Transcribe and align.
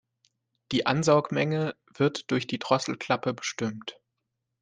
Die 0.71 0.87
Ansaugmenge 0.87 1.75
wird 1.95 2.31
durch 2.31 2.47
die 2.47 2.57
Drosselklappe 2.57 3.35
bestimmt. 3.35 3.99